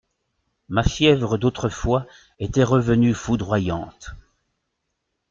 Ma 0.67 0.81
fièvre 0.81 1.37
d'autrefois 1.37 2.07
était 2.39 2.63
revenue 2.63 3.13
foudroyante. 3.13 4.15